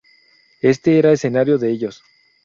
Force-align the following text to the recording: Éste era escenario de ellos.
Éste 0.63 0.97
era 0.97 1.11
escenario 1.11 1.59
de 1.59 1.69
ellos. 1.69 2.01